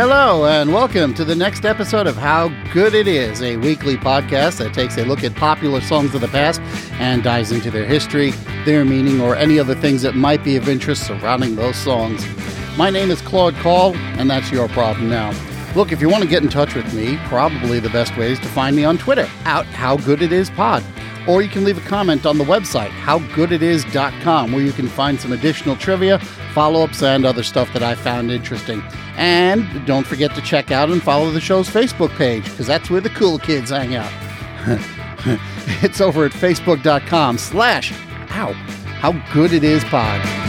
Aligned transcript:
Hello, 0.00 0.46
and 0.46 0.72
welcome 0.72 1.12
to 1.14 1.24
the 1.24 1.34
next 1.34 1.64
episode 1.64 2.06
of 2.06 2.14
How 2.14 2.50
Good 2.72 2.94
It 2.94 3.08
Is, 3.08 3.42
a 3.42 3.56
weekly 3.56 3.96
podcast 3.96 4.58
that 4.58 4.72
takes 4.72 4.96
a 4.96 5.04
look 5.04 5.24
at 5.24 5.34
popular 5.34 5.80
songs 5.80 6.14
of 6.14 6.20
the 6.20 6.28
past 6.28 6.60
and 7.00 7.24
dives 7.24 7.50
into 7.50 7.68
their 7.68 7.84
history, 7.84 8.30
their 8.64 8.84
meaning, 8.84 9.20
or 9.20 9.34
any 9.34 9.58
other 9.58 9.74
things 9.74 10.02
that 10.02 10.14
might 10.14 10.44
be 10.44 10.54
of 10.54 10.68
interest 10.68 11.04
surrounding 11.04 11.56
those 11.56 11.74
songs. 11.74 12.24
My 12.76 12.90
name 12.90 13.10
is 13.10 13.20
Claude 13.22 13.56
Call, 13.56 13.96
and 13.96 14.30
that's 14.30 14.52
your 14.52 14.68
problem 14.68 15.10
now. 15.10 15.32
Look, 15.74 15.90
if 15.90 16.00
you 16.00 16.08
want 16.08 16.22
to 16.22 16.30
get 16.30 16.44
in 16.44 16.48
touch 16.48 16.76
with 16.76 16.94
me, 16.94 17.16
probably 17.24 17.80
the 17.80 17.90
best 17.90 18.16
way 18.16 18.30
is 18.30 18.38
to 18.38 18.46
find 18.46 18.76
me 18.76 18.84
on 18.84 18.98
Twitter, 18.98 19.28
out 19.46 19.66
How 19.66 19.96
Good 19.96 20.22
It 20.22 20.30
Is 20.30 20.48
Pod. 20.48 20.84
Or 21.28 21.42
you 21.42 21.48
can 21.48 21.62
leave 21.62 21.76
a 21.76 21.88
comment 21.88 22.24
on 22.24 22.38
the 22.38 22.44
website, 22.44 22.88
howgooditis.com, 22.88 24.50
where 24.50 24.62
you 24.62 24.72
can 24.72 24.88
find 24.88 25.20
some 25.20 25.32
additional 25.32 25.76
trivia, 25.76 26.18
follow 26.54 26.82
ups, 26.82 27.02
and 27.02 27.26
other 27.26 27.42
stuff 27.42 27.70
that 27.74 27.82
I 27.82 27.94
found 27.94 28.30
interesting. 28.30 28.82
And 29.16 29.86
don't 29.86 30.06
forget 30.06 30.34
to 30.36 30.40
check 30.40 30.70
out 30.70 30.88
and 30.88 31.02
follow 31.02 31.30
the 31.30 31.40
show's 31.40 31.68
Facebook 31.68 32.16
page, 32.16 32.44
because 32.44 32.66
that's 32.66 32.88
where 32.88 33.02
the 33.02 33.10
cool 33.10 33.38
kids 33.38 33.70
hang 33.70 33.94
out. 33.94 34.12
it's 35.82 36.00
over 36.00 36.24
at 36.24 36.32
facebook.com 36.32 37.36
slash, 37.36 37.92
ow, 38.30 38.52
how 38.52 39.12
good 39.34 39.52
it 39.52 39.64
is 39.64 39.84
pod. 39.84 40.47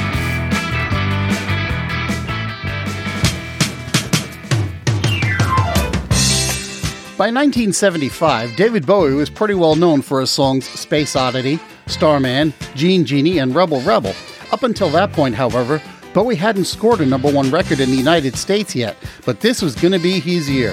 By 7.20 7.26
1975, 7.26 8.56
David 8.56 8.86
Bowie 8.86 9.14
was 9.14 9.30
pretty 9.30 9.54
well 9.54 9.76
known 9.76 10.02
for 10.02 10.22
his 10.22 10.32
songs 10.32 10.66
Space 10.70 11.18
Oddity, 11.18 11.60
Starman, 11.86 12.54
Jean 12.76 13.04
Genie, 13.04 13.40
and 13.40 13.54
Rebel 13.54 13.82
Rebel. 13.82 14.16
Up 14.54 14.64
until 14.64 14.90
that 14.92 15.12
point, 15.12 15.36
however, 15.36 15.82
Bowie 16.14 16.38
hadn't 16.38 16.64
scored 16.64 17.02
a 17.02 17.06
number 17.06 17.30
one 17.30 17.52
record 17.52 17.82
in 17.82 17.90
the 17.90 17.98
United 17.98 18.38
States 18.38 18.74
yet, 18.74 18.96
but 19.26 19.42
this 19.42 19.62
was 19.62 19.76
going 19.76 19.92
to 19.92 20.00
be 20.00 20.22
his 20.22 20.50
year. 20.50 20.70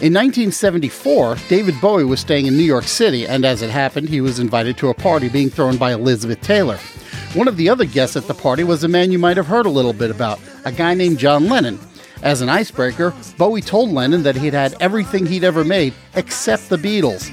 In 0.00 0.14
1974, 0.14 1.36
David 1.50 1.78
Bowie 1.78 2.04
was 2.04 2.20
staying 2.20 2.46
in 2.46 2.56
New 2.56 2.62
York 2.62 2.84
City, 2.84 3.26
and 3.26 3.44
as 3.44 3.60
it 3.60 3.68
happened, 3.68 4.08
he 4.08 4.22
was 4.22 4.38
invited 4.38 4.78
to 4.78 4.88
a 4.88 4.94
party 4.94 5.28
being 5.28 5.50
thrown 5.50 5.76
by 5.76 5.92
Elizabeth 5.92 6.40
Taylor. 6.40 6.78
One 7.34 7.48
of 7.48 7.58
the 7.58 7.68
other 7.68 7.84
guests 7.84 8.16
at 8.16 8.26
the 8.26 8.32
party 8.32 8.64
was 8.64 8.82
a 8.82 8.88
man 8.88 9.12
you 9.12 9.18
might 9.18 9.36
have 9.36 9.46
heard 9.46 9.66
a 9.66 9.70
little 9.70 9.92
bit 9.92 10.10
about, 10.10 10.40
a 10.64 10.72
guy 10.72 10.94
named 10.94 11.18
John 11.18 11.50
Lennon. 11.50 11.78
As 12.22 12.40
an 12.40 12.48
icebreaker, 12.48 13.12
Bowie 13.36 13.60
told 13.60 13.90
Lennon 13.90 14.22
that 14.22 14.36
he'd 14.36 14.54
had 14.54 14.76
everything 14.80 15.26
he'd 15.26 15.42
ever 15.42 15.64
made 15.64 15.92
except 16.14 16.68
the 16.68 16.76
Beatles. 16.76 17.30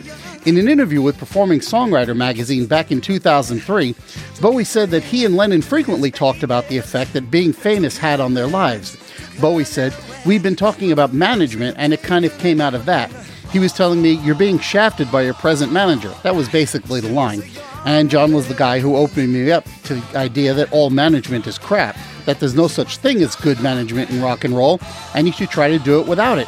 In 0.48 0.58
an 0.58 0.68
interview 0.68 1.02
with 1.02 1.20
Performing 1.20 1.60
Songwriter 1.60 2.18
magazine 2.18 2.66
back 2.66 2.92
in 2.92 3.00
2003, 3.00 3.94
Bowie 4.42 4.64
said 4.64 4.90
that 4.90 5.04
he 5.04 5.26
and 5.26 5.38
Lennon 5.38 5.62
frequently 5.62 6.10
talked 6.10 6.42
about 6.42 6.68
the 6.70 6.78
effect 6.78 7.14
that 7.14 7.30
being 7.30 7.54
famous 7.54 8.00
had 8.00 8.20
on 8.20 8.34
their 8.34 8.48
lives. 8.48 8.98
Bowie 9.40 9.64
said, 9.64 9.94
We've 10.26 10.42
been 10.42 10.56
talking 10.56 10.92
about 10.92 11.14
management, 11.14 11.78
and 11.78 11.94
it 11.94 12.02
kind 12.02 12.26
of 12.26 12.36
came 12.40 12.60
out 12.60 12.74
of 12.74 12.86
that. 12.86 13.12
He 13.52 13.60
was 13.60 13.74
telling 13.74 14.02
me, 14.02 14.14
You're 14.14 14.34
being 14.34 14.58
shafted 14.58 15.12
by 15.12 15.22
your 15.22 15.36
present 15.36 15.72
manager. 15.72 16.14
That 16.24 16.36
was 16.36 16.50
basically 16.50 17.00
the 17.00 17.10
line. 17.10 17.44
And 17.86 18.10
John 18.10 18.34
was 18.34 18.48
the 18.48 18.56
guy 18.56 18.80
who 18.80 18.96
opened 18.96 19.34
me 19.34 19.52
up 19.52 19.66
to 19.84 19.96
the 19.96 20.18
idea 20.18 20.54
that 20.56 20.72
all 20.74 20.90
management 20.90 21.46
is 21.46 21.60
crap 21.60 21.96
that 22.30 22.40
there's 22.40 22.54
no 22.54 22.68
such 22.68 22.98
thing 22.98 23.24
as 23.24 23.36
good 23.36 23.60
management 23.60 24.12
in 24.12 24.22
rock 24.22 24.44
and 24.44 24.56
roll, 24.56 24.80
and 25.16 25.26
you 25.26 25.34
should 25.34 25.50
try 25.50 25.68
to 25.68 25.80
do 25.80 26.00
it 26.00 26.08
without 26.08 26.38
it. 26.38 26.48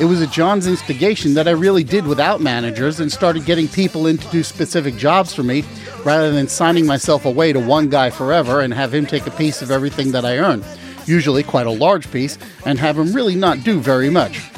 It 0.00 0.06
was 0.06 0.22
at 0.22 0.30
John's 0.30 0.66
instigation 0.66 1.34
that 1.34 1.46
I 1.46 1.50
really 1.50 1.84
did 1.84 2.06
without 2.06 2.40
managers 2.40 2.98
and 2.98 3.12
started 3.12 3.44
getting 3.44 3.68
people 3.68 4.06
in 4.06 4.16
to 4.16 4.26
do 4.28 4.42
specific 4.42 4.96
jobs 4.96 5.34
for 5.34 5.42
me 5.42 5.64
rather 6.02 6.32
than 6.32 6.48
signing 6.48 6.86
myself 6.86 7.26
away 7.26 7.52
to 7.52 7.60
one 7.60 7.90
guy 7.90 8.08
forever 8.08 8.62
and 8.62 8.72
have 8.72 8.94
him 8.94 9.04
take 9.04 9.26
a 9.26 9.30
piece 9.32 9.60
of 9.60 9.70
everything 9.70 10.12
that 10.12 10.24
I 10.24 10.38
earn, 10.38 10.64
usually 11.04 11.42
quite 11.42 11.66
a 11.66 11.70
large 11.70 12.10
piece, 12.10 12.38
and 12.64 12.78
have 12.78 12.96
him 12.96 13.12
really 13.12 13.34
not 13.34 13.64
do 13.64 13.80
very 13.80 14.08
much. 14.08 14.50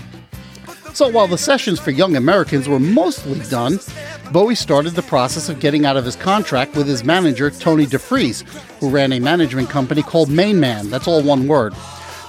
So 0.95 1.09
while 1.09 1.27
the 1.27 1.39
sessions 1.39 1.81
for 1.81 1.91
Young 1.91 2.15
Americans 2.15 2.69
were 2.69 2.79
mostly 2.79 3.41
done, 3.49 3.81
Bowie 4.33 4.55
started 4.55 4.91
the 4.91 5.03
process 5.03 5.49
of 5.49 5.59
getting 5.59 5.85
out 5.85 5.97
of 5.97 6.05
his 6.05 6.15
contract 6.15 6.77
with 6.77 6.87
his 6.87 7.03
manager, 7.03 7.51
Tony 7.51 7.85
DeFries, 7.85 8.43
who 8.79 8.89
ran 8.89 9.13
a 9.13 9.19
management 9.19 9.69
company 9.71 10.03
called 10.03 10.29
MainMan. 10.29 10.89
That's 10.89 11.09
all 11.09 11.21
one 11.21 11.49
word. 11.49 11.75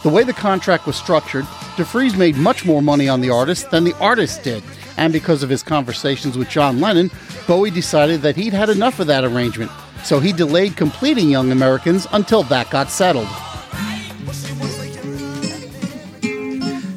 The 0.02 0.10
way 0.10 0.24
the 0.24 0.34
contract 0.34 0.88
was 0.88 0.96
structured, 0.96 1.46
DeFries 1.76 2.18
made 2.18 2.38
much 2.38 2.66
more 2.66 2.82
money 2.82 3.08
on 3.08 3.22
the 3.22 3.30
artist 3.30 3.70
than 3.70 3.84
the 3.84 3.96
artist 4.00 4.42
did. 4.42 4.64
And 4.98 5.14
because 5.14 5.44
of 5.44 5.50
his 5.50 5.62
conversations 5.62 6.40
with 6.40 6.50
John 6.50 6.82
Lennon, 6.82 7.12
Bowie 7.46 7.70
decided 7.70 8.24
that 8.24 8.36
he'd 8.36 8.54
had 8.54 8.70
enough 8.70 9.00
of 9.00 9.06
that 9.06 9.24
arrangement. 9.24 9.70
So 10.04 10.20
he 10.20 10.34
delayed 10.34 10.76
completing 10.76 11.30
Young 11.30 11.52
Americans 11.52 12.08
until 12.14 12.42
that 12.44 12.72
got 12.72 12.90
settled. 12.90 13.30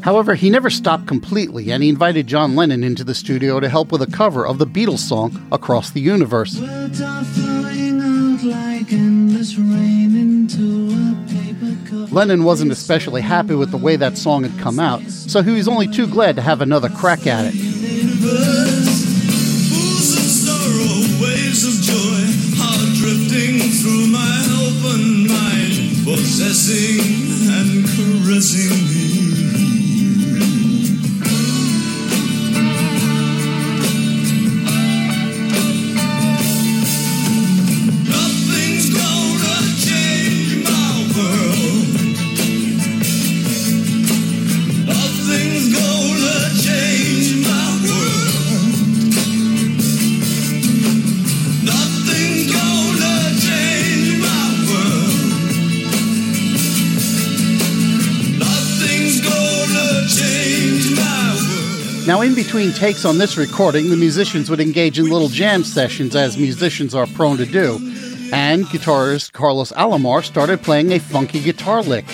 However, 0.04 0.34
he 0.34 0.50
never 0.50 0.68
stopped 0.68 1.06
completely, 1.06 1.72
and 1.72 1.82
he 1.82 1.88
invited 1.88 2.26
John 2.26 2.54
Lennon 2.54 2.84
into 2.84 3.04
the 3.04 3.14
studio 3.14 3.58
to 3.58 3.70
help 3.70 3.90
with 3.90 4.02
a 4.02 4.06
cover 4.06 4.46
of 4.46 4.58
the 4.58 4.66
Beatles 4.66 4.98
song 4.98 5.48
Across 5.50 5.92
the 5.92 6.02
Universe. 6.02 6.60
Lennon 12.12 12.44
wasn't 12.44 12.70
especially 12.70 13.22
happy 13.22 13.54
with 13.54 13.70
the 13.70 13.78
way 13.78 13.96
that 13.96 14.18
song 14.18 14.42
had 14.42 14.60
come 14.60 14.78
out, 14.78 15.00
so 15.08 15.40
he 15.40 15.52
was 15.52 15.68
only 15.68 15.88
too 15.88 16.06
glad 16.06 16.36
to 16.36 16.42
have 16.42 16.60
another 16.60 16.90
crack 16.90 17.26
at 17.26 17.46
it. 17.54 17.54
In 62.24 62.34
between 62.34 62.72
takes 62.72 63.04
on 63.04 63.18
this 63.18 63.36
recording, 63.36 63.90
the 63.90 63.96
musicians 63.96 64.48
would 64.48 64.58
engage 64.58 64.98
in 64.98 65.10
little 65.10 65.28
jam 65.28 65.62
sessions, 65.62 66.16
as 66.16 66.38
musicians 66.38 66.94
are 66.94 67.06
prone 67.06 67.36
to 67.36 67.44
do, 67.44 67.74
and 68.32 68.64
guitarist 68.64 69.32
Carlos 69.32 69.72
Alomar 69.72 70.24
started 70.24 70.62
playing 70.62 70.92
a 70.92 70.98
funky 70.98 71.38
guitar 71.38 71.82
lick. 71.82 72.06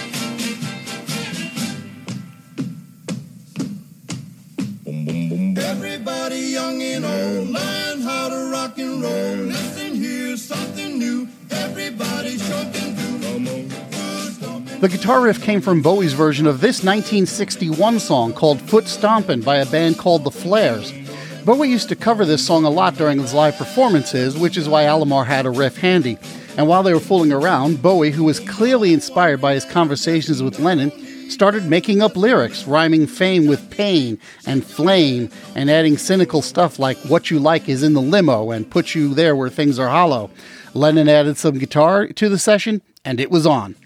The 14.81 14.89
guitar 14.89 15.21
riff 15.21 15.43
came 15.43 15.61
from 15.61 15.83
Bowie's 15.83 16.15
version 16.15 16.47
of 16.47 16.63
this 16.63 16.83
1961 16.83 18.01
song 18.01 18.33
called 18.33 18.63
Foot 18.63 18.89
Stompin' 18.89 19.43
by 19.43 19.57
a 19.57 19.67
band 19.67 19.99
called 19.99 20.25
The 20.25 20.31
Flares. 20.31 20.95
Bowie 21.45 21.69
used 21.69 21.91
to 21.91 21.97
cover 21.97 22.25
this 22.25 22.47
song 22.47 22.65
a 22.65 22.71
lot 22.71 22.95
during 22.95 23.19
his 23.19 23.35
live 23.35 23.59
performances, 23.59 24.39
which 24.39 24.57
is 24.57 24.71
why 24.71 24.85
Alomar 24.85 25.27
had 25.27 25.45
a 25.45 25.51
riff 25.51 25.77
handy. 25.77 26.17
And 26.57 26.67
while 26.67 26.83
they 26.83 26.95
were 26.95 26.99
fooling 26.99 27.31
around, 27.31 27.83
Bowie, 27.83 28.11
who 28.11 28.25
was 28.25 28.41
clearly 28.41 28.95
inspired 28.95 29.39
by 29.39 29.53
his 29.53 29.67
conversations 29.67 30.43
with 30.43 30.59
Lennon, 30.59 30.91
started 31.31 31.67
making 31.67 32.01
up 32.01 32.17
lyrics, 32.17 32.67
rhyming 32.67 33.07
fame 33.07 33.47
with 33.47 33.71
pain 33.71 34.19
and 34.47 34.65
flame, 34.65 35.29
and 35.55 35.71
adding 35.71 35.99
cynical 35.99 36.41
stuff 36.41 36.79
like 36.79 36.97
what 37.01 37.31
you 37.31 37.39
like 37.39 37.69
is 37.69 37.83
in 37.83 37.93
the 37.93 38.01
limo 38.01 38.51
and 38.51 38.71
put 38.71 38.95
you 38.95 39.13
there 39.13 39.37
where 39.37 39.51
things 39.51 39.79
are 39.79 39.91
hollow. 39.91 40.31
Lennon 40.73 41.07
added 41.07 41.37
some 41.37 41.59
guitar 41.59 42.07
to 42.07 42.31
the 42.31 42.39
session, 42.39 42.81
and 43.05 43.21
it 43.21 43.31
was 43.31 43.45
on. 43.45 43.77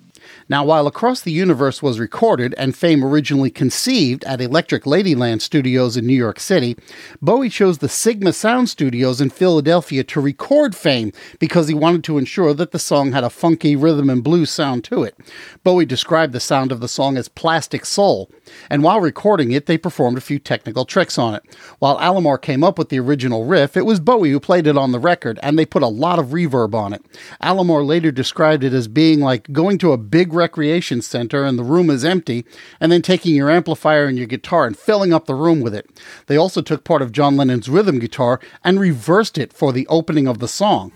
Now, 0.46 0.62
while 0.64 0.86
Across 0.86 1.22
the 1.22 1.32
Universe 1.32 1.82
was 1.82 1.98
recorded 1.98 2.54
and 2.58 2.76
Fame 2.76 3.02
originally 3.02 3.50
conceived 3.50 4.24
at 4.24 4.42
Electric 4.42 4.84
Ladyland 4.84 5.40
Studios 5.40 5.96
in 5.96 6.06
New 6.06 6.14
York 6.14 6.38
City, 6.38 6.76
Bowie 7.22 7.48
chose 7.48 7.78
the 7.78 7.88
Sigma 7.88 8.32
Sound 8.32 8.68
Studios 8.68 9.22
in 9.22 9.30
Philadelphia 9.30 10.04
to 10.04 10.20
record 10.20 10.76
Fame 10.76 11.12
because 11.38 11.68
he 11.68 11.74
wanted 11.74 12.04
to 12.04 12.18
ensure 12.18 12.52
that 12.52 12.72
the 12.72 12.78
song 12.78 13.12
had 13.12 13.24
a 13.24 13.30
funky 13.30 13.74
rhythm 13.74 14.10
and 14.10 14.22
blues 14.22 14.50
sound 14.50 14.84
to 14.84 15.02
it. 15.02 15.16
Bowie 15.62 15.86
described 15.86 16.34
the 16.34 16.40
sound 16.40 16.70
of 16.70 16.80
the 16.80 16.88
song 16.88 17.16
as 17.16 17.28
plastic 17.28 17.86
soul, 17.86 18.30
and 18.68 18.82
while 18.82 19.00
recording 19.00 19.52
it, 19.52 19.64
they 19.64 19.78
performed 19.78 20.18
a 20.18 20.22
few 20.22 20.38
technical 20.38 20.84
tricks 20.84 21.16
on 21.16 21.34
it. 21.34 21.42
While 21.78 21.98
Alomar 21.98 22.40
came 22.40 22.62
up 22.62 22.78
with 22.78 22.90
the 22.90 23.00
original 23.00 23.46
riff, 23.46 23.78
it 23.78 23.86
was 23.86 23.98
Bowie 23.98 24.30
who 24.30 24.40
played 24.40 24.66
it 24.66 24.76
on 24.76 24.92
the 24.92 24.98
record, 24.98 25.38
and 25.42 25.58
they 25.58 25.64
put 25.64 25.82
a 25.82 25.88
lot 25.88 26.18
of 26.18 26.28
reverb 26.28 26.74
on 26.74 26.92
it. 26.92 27.02
Alomar 27.42 27.86
later 27.86 28.12
described 28.12 28.62
it 28.62 28.74
as 28.74 28.88
being 28.88 29.20
like 29.20 29.50
going 29.50 29.78
to 29.78 29.92
a 29.92 29.98
big 29.98 30.33
recreation 30.34 31.00
center 31.00 31.44
and 31.44 31.58
the 31.58 31.64
room 31.64 31.88
is 31.88 32.04
empty, 32.04 32.44
and 32.80 32.92
then 32.92 33.00
taking 33.02 33.34
your 33.34 33.50
amplifier 33.50 34.06
and 34.06 34.18
your 34.18 34.26
guitar 34.26 34.66
and 34.66 34.76
filling 34.76 35.12
up 35.12 35.26
the 35.26 35.34
room 35.34 35.60
with 35.60 35.74
it. 35.74 35.88
They 36.26 36.36
also 36.36 36.60
took 36.60 36.84
part 36.84 37.02
of 37.02 37.12
John 37.12 37.36
Lennon's 37.36 37.68
rhythm 37.68 37.98
guitar 37.98 38.40
and 38.62 38.78
reversed 38.78 39.38
it 39.38 39.52
for 39.52 39.72
the 39.72 39.86
opening 39.86 40.28
of 40.28 40.40
the 40.40 40.48
song. 40.48 40.92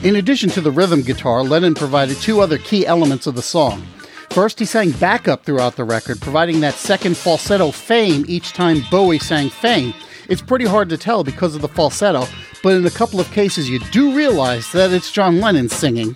In 0.00 0.14
addition 0.14 0.48
to 0.50 0.60
the 0.60 0.70
rhythm 0.70 1.02
guitar, 1.02 1.42
Lennon 1.42 1.74
provided 1.74 2.16
two 2.18 2.40
other 2.40 2.56
key 2.56 2.86
elements 2.86 3.26
of 3.26 3.34
the 3.34 3.42
song. 3.42 3.84
First, 4.38 4.60
he 4.60 4.66
sang 4.66 4.92
backup 4.92 5.44
throughout 5.44 5.74
the 5.74 5.82
record, 5.82 6.20
providing 6.20 6.60
that 6.60 6.74
second 6.74 7.16
falsetto 7.16 7.72
fame 7.72 8.24
each 8.28 8.52
time 8.52 8.84
Bowie 8.88 9.18
sang 9.18 9.50
fame. 9.50 9.92
It's 10.28 10.40
pretty 10.40 10.64
hard 10.64 10.88
to 10.90 10.96
tell 10.96 11.24
because 11.24 11.56
of 11.56 11.60
the 11.60 11.66
falsetto, 11.66 12.24
but 12.62 12.76
in 12.76 12.86
a 12.86 12.90
couple 12.90 13.18
of 13.18 13.28
cases 13.32 13.68
you 13.68 13.80
do 13.90 14.14
realize 14.14 14.70
that 14.70 14.92
it's 14.92 15.10
John 15.10 15.40
Lennon 15.40 15.68
singing. 15.68 16.14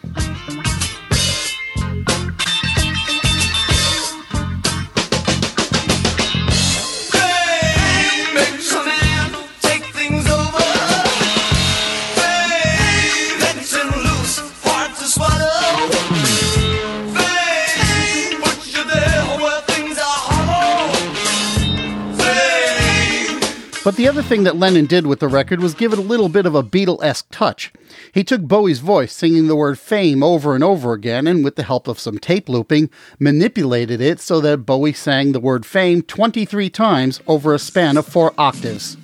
But 23.84 23.96
the 23.96 24.06
other 24.06 24.23
thing 24.23 24.44
that 24.44 24.56
Lennon 24.56 24.87
did 24.87 25.08
with 25.08 25.19
the 25.19 25.26
record 25.26 25.58
was 25.58 25.75
give 25.75 25.93
it 25.93 25.99
a 25.99 26.02
little 26.02 26.29
bit 26.29 26.46
of 26.46 26.55
a 26.55 26.62
Beatle 26.62 27.02
esque 27.02 27.26
touch. 27.32 27.73
He 28.12 28.23
took 28.23 28.43
Bowie's 28.43 28.79
voice, 28.79 29.12
singing 29.12 29.49
the 29.49 29.56
word 29.56 29.76
fame 29.76 30.23
over 30.23 30.55
and 30.55 30.62
over 30.62 30.93
again, 30.93 31.26
and 31.26 31.43
with 31.43 31.56
the 31.56 31.64
help 31.64 31.88
of 31.88 31.99
some 31.99 32.20
tape 32.20 32.49
looping, 32.49 32.90
manipulated 33.19 34.00
it 34.00 34.20
so 34.20 34.40
that 34.40 34.58
Bowie 34.58 34.93
sang 34.93 35.32
the 35.32 35.40
word 35.40 35.67
fame 35.67 36.02
23 36.02 36.70
times 36.70 37.20
over 37.26 37.55
a 37.55 37.58
span 37.58 37.96
of 37.96 38.06
four 38.06 38.32
octaves. 38.38 38.96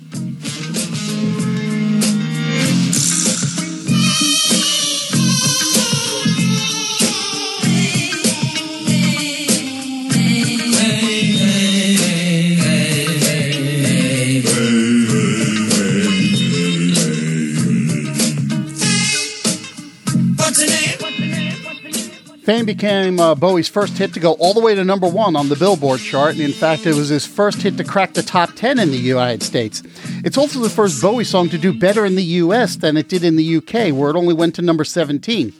Fame 22.49 22.65
became 22.65 23.19
uh, 23.19 23.35
Bowie's 23.35 23.69
first 23.69 23.95
hit 23.99 24.11
to 24.15 24.19
go 24.19 24.33
all 24.39 24.55
the 24.55 24.59
way 24.59 24.73
to 24.73 24.83
number 24.83 25.07
one 25.07 25.35
on 25.35 25.49
the 25.49 25.55
Billboard 25.55 25.99
chart, 25.99 26.31
and 26.31 26.41
in 26.41 26.51
fact, 26.51 26.87
it 26.87 26.95
was 26.95 27.09
his 27.09 27.23
first 27.23 27.61
hit 27.61 27.77
to 27.77 27.83
crack 27.83 28.15
the 28.15 28.23
top 28.23 28.55
10 28.55 28.79
in 28.79 28.89
the 28.89 28.97
United 28.97 29.43
States. 29.43 29.83
It's 30.25 30.35
also 30.35 30.57
the 30.57 30.67
first 30.67 30.99
Bowie 30.99 31.25
song 31.25 31.49
to 31.49 31.59
do 31.59 31.71
better 31.71 32.07
in 32.07 32.15
the 32.15 32.23
US 32.23 32.77
than 32.77 32.97
it 32.97 33.07
did 33.07 33.23
in 33.23 33.35
the 33.35 33.57
UK, 33.57 33.93
where 33.93 34.09
it 34.09 34.15
only 34.15 34.33
went 34.33 34.55
to 34.55 34.63
number 34.63 34.83
17. 34.83 35.53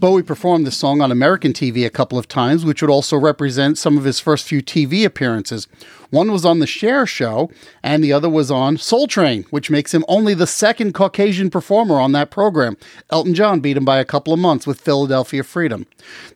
Bowie 0.00 0.22
performed 0.22 0.66
this 0.66 0.78
song 0.78 1.02
on 1.02 1.12
American 1.12 1.52
TV 1.52 1.84
a 1.84 1.90
couple 1.90 2.18
of 2.18 2.26
times, 2.26 2.64
which 2.64 2.80
would 2.80 2.90
also 2.90 3.18
represent 3.18 3.76
some 3.76 3.98
of 3.98 4.04
his 4.04 4.18
first 4.18 4.48
few 4.48 4.62
TV 4.62 5.04
appearances. 5.04 5.68
One 6.10 6.32
was 6.32 6.44
on 6.44 6.58
The 6.58 6.66
Cher 6.66 7.06
Show, 7.06 7.50
and 7.84 8.02
the 8.02 8.12
other 8.12 8.28
was 8.28 8.50
on 8.50 8.78
Soul 8.78 9.06
Train, 9.06 9.44
which 9.50 9.70
makes 9.70 9.94
him 9.94 10.04
only 10.08 10.34
the 10.34 10.46
second 10.46 10.92
Caucasian 10.92 11.50
performer 11.50 12.00
on 12.00 12.10
that 12.12 12.32
program. 12.32 12.76
Elton 13.10 13.32
John 13.32 13.60
beat 13.60 13.76
him 13.76 13.84
by 13.84 14.00
a 14.00 14.04
couple 14.04 14.32
of 14.32 14.40
months 14.40 14.66
with 14.66 14.80
Philadelphia 14.80 15.44
Freedom. 15.44 15.86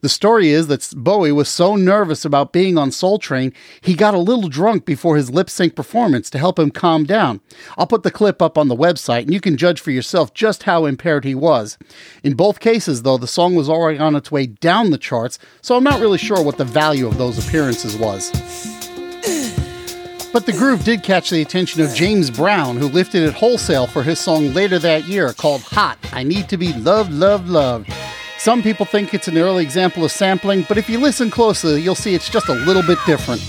The 0.01 0.09
story 0.09 0.51
is 0.51 0.69
that 0.69 0.93
Bowie 0.97 1.33
was 1.33 1.49
so 1.49 1.75
nervous 1.75 2.25
about 2.25 2.53
being 2.53 2.79
on 2.79 2.93
Soul 2.93 3.19
Train, 3.19 3.53
he 3.81 3.95
got 3.95 4.15
a 4.15 4.19
little 4.19 4.49
drunk 4.49 4.85
before 4.85 5.17
his 5.17 5.31
lip 5.31 5.51
sync 5.51 5.75
performance 5.75 6.31
to 6.31 6.39
help 6.39 6.57
him 6.57 6.71
calm 6.71 7.03
down. 7.03 7.41
I'll 7.77 7.89
put 7.89 8.05
the 8.05 8.13
clip 8.13 8.41
up 8.41 8.57
on 8.57 8.69
the 8.69 8.77
website, 8.77 9.23
and 9.23 9.35
you 9.35 9.41
can 9.41 9.57
judge 9.57 9.81
for 9.81 9.91
yourself 9.91 10.35
just 10.35 10.65
how 10.65 10.85
impaired 10.85 11.25
he 11.25 11.35
was. 11.35 11.79
In 12.23 12.35
both 12.35 12.61
cases, 12.61 13.03
though, 13.03 13.19
the 13.19 13.27
song 13.27 13.54
was 13.55 13.69
already 13.69 13.99
on 13.99 14.17
its 14.17 14.31
way 14.31 14.47
down 14.47 14.91
the 14.91 14.99
charts, 14.99 15.39
so 15.63 15.77
I'm 15.77 15.85
not 15.85 16.01
really 16.01 16.19
sure 16.19 16.43
what 16.43 16.59
the 16.59 16.65
value 16.65 17.07
of 17.07 17.19
those 17.19 17.45
appearances 17.45 17.97
was. 17.97 18.31
But 20.33 20.47
the 20.47 20.53
groove 20.53 20.83
did 20.83 21.05
catch 21.05 21.31
the 21.31 21.43
attention 21.43 21.81
of 21.81 21.95
James 21.95 22.29
Brown, 22.29 22.77
who 22.77 22.89
lifted 22.89 23.23
it 23.23 23.35
wholesale 23.35 23.87
for 23.87 24.03
his 24.03 24.19
song 24.19 24.53
later 24.53 24.81
that 24.81 25.05
year 25.05 25.33
called 25.33 25.63
Hot 25.63 25.97
I 26.13 26.25
Need 26.25 26.49
to 26.49 26.57
Be 26.57 26.73
Loved, 26.73 27.13
Loved, 27.13 27.49
Loved. 27.49 27.93
Some 28.39 28.61
people 28.61 28.85
think 28.85 29.15
it's 29.15 29.29
an 29.29 29.39
early 29.39 29.63
example 29.63 30.05
of 30.05 30.11
sampling, 30.11 30.67
but 30.69 30.77
if 30.77 30.91
you 30.91 30.99
listen 30.99 31.31
closely, 31.31 31.81
you'll 31.81 31.95
see 31.95 32.15
it's 32.15 32.29
just 32.29 32.49
a 32.49 32.55
little 32.55 32.83
bit 32.83 32.99
different. 33.07 33.41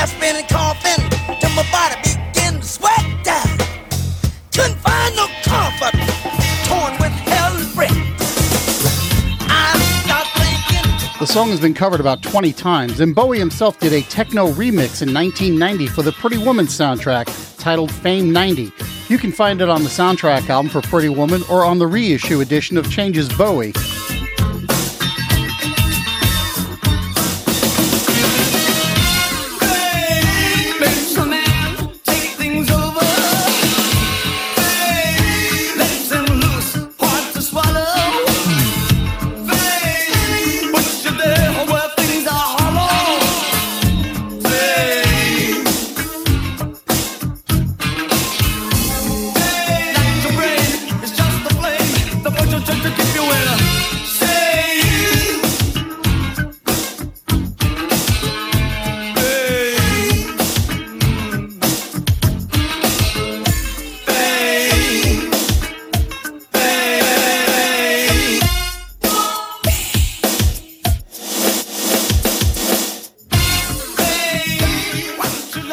And 0.00 1.10
till 1.40 1.50
my 1.50 1.66
body 1.70 1.96
began 2.32 2.58
to 2.58 2.66
sweat. 2.66 3.04
Couldn't 4.52 4.78
find 4.78 5.16
no 5.16 5.26
comfort. 5.42 5.94
The 11.20 11.26
song 11.26 11.50
has 11.50 11.60
been 11.60 11.74
covered 11.74 12.00
about 12.00 12.22
20 12.22 12.50
times, 12.54 12.98
and 13.00 13.14
Bowie 13.14 13.38
himself 13.38 13.78
did 13.78 13.92
a 13.92 14.00
techno 14.00 14.46
remix 14.52 15.02
in 15.02 15.12
1990 15.12 15.86
for 15.88 16.00
the 16.00 16.12
Pretty 16.12 16.38
Woman 16.38 16.64
soundtrack 16.64 17.58
titled 17.58 17.92
Fame 17.92 18.32
90. 18.32 18.72
You 19.08 19.18
can 19.18 19.30
find 19.30 19.60
it 19.60 19.68
on 19.68 19.82
the 19.82 19.90
soundtrack 19.90 20.48
album 20.48 20.70
for 20.70 20.80
Pretty 20.80 21.10
Woman 21.10 21.42
or 21.50 21.62
on 21.66 21.78
the 21.78 21.86
reissue 21.86 22.40
edition 22.40 22.78
of 22.78 22.86
ChangesBowie. 22.86 23.89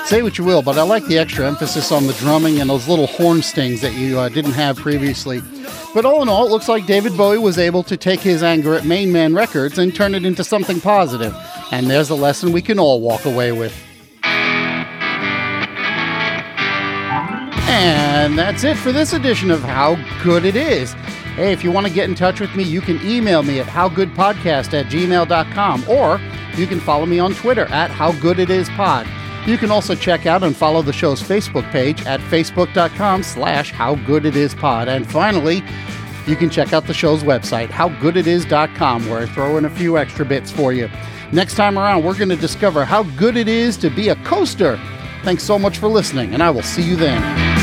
Say 0.07 0.21
what 0.21 0.37
you 0.37 0.45
will, 0.45 0.61
but 0.61 0.77
I 0.77 0.83
like 0.83 1.03
the 1.07 1.17
extra 1.17 1.45
emphasis 1.45 1.91
on 1.91 2.07
the 2.07 2.13
drumming 2.13 2.61
and 2.61 2.69
those 2.69 2.87
little 2.87 3.07
horn 3.07 3.41
stings 3.41 3.81
that 3.81 3.93
you 3.93 4.17
uh, 4.17 4.29
didn't 4.29 4.53
have 4.53 4.77
previously. 4.77 5.41
But 5.93 6.05
all 6.05 6.21
in 6.21 6.29
all, 6.29 6.47
it 6.47 6.49
looks 6.49 6.69
like 6.69 6.85
David 6.85 7.17
Bowie 7.17 7.37
was 7.37 7.57
able 7.57 7.83
to 7.83 7.97
take 7.97 8.21
his 8.21 8.41
anger 8.41 8.73
at 8.75 8.83
MainMan 8.83 9.35
Records 9.35 9.77
and 9.77 9.93
turn 9.93 10.15
it 10.15 10.23
into 10.23 10.45
something 10.45 10.79
positive. 10.79 11.35
And 11.73 11.89
there's 11.89 12.09
a 12.09 12.15
lesson 12.15 12.53
we 12.53 12.61
can 12.61 12.79
all 12.79 13.01
walk 13.01 13.25
away 13.25 13.51
with. 13.51 13.77
And 17.67 18.39
that's 18.39 18.63
it 18.63 18.77
for 18.77 18.93
this 18.93 19.11
edition 19.11 19.51
of 19.51 19.61
How 19.61 19.95
Good 20.23 20.45
It 20.45 20.55
Is. 20.55 20.93
Hey, 21.35 21.51
if 21.51 21.65
you 21.65 21.71
want 21.73 21.85
to 21.85 21.91
get 21.91 22.07
in 22.07 22.15
touch 22.15 22.39
with 22.39 22.55
me, 22.55 22.63
you 22.63 22.79
can 22.79 23.05
email 23.05 23.43
me 23.43 23.59
at 23.59 23.67
howgoodpodcast 23.67 24.73
at 24.73 24.85
gmail.com 24.85 25.89
or 25.89 26.21
you 26.55 26.65
can 26.65 26.79
follow 26.79 27.05
me 27.05 27.19
on 27.19 27.33
Twitter 27.33 27.65
at 27.65 27.91
howgooditispod. 27.91 29.16
You 29.48 29.58
can 29.58 29.72
also 29.72 29.96
check 29.96 30.25
out 30.25 30.44
and 30.44 30.56
follow 30.56 30.82
the 30.82 30.92
show's 30.92 31.24
Facebook 31.24 31.70
page 31.72 32.06
at 32.06 32.20
facebook.com 32.20 33.24
slash 33.24 33.72
howgooditispod. 33.72 34.88
And 34.88 35.10
finally, 35.10 35.63
you 36.27 36.36
can 36.36 36.50
check 36.50 36.74
out 36.74 36.86
the 36.86 36.94
show's 36.94 37.24
website, 37.24 37.70
howgooditis.com, 37.70 39.08
where 39.10 39.20
I 39.20 39.25
throw 39.25 39.58
in 39.58 39.63
a 39.63 39.70
few 39.70 39.98
extra 39.98 40.25
bits 40.25 40.51
for 40.51 40.74
you. 40.74 40.89
Next 41.32 41.56
time 41.56 41.80
around, 41.80 42.04
we're 42.04 42.18
going 42.18 42.30
to 42.30 42.36
discover 42.36 42.84
how 42.84 43.04
good 43.04 43.38
it 43.38 43.48
is 43.48 43.77
to 43.77 43.89
be 43.89 44.10
a 44.10 44.16
coaster. 44.18 44.77
Thanks 45.24 45.44
so 45.44 45.58
much 45.58 45.77
for 45.77 45.88
listening, 45.88 46.34
and 46.34 46.44
I 46.44 46.50
will 46.50 46.62
see 46.62 46.84
you 46.84 46.98
then. 46.98 47.56